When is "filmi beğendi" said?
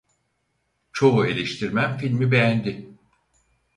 1.97-2.89